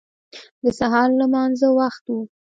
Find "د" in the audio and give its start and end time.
0.63-0.65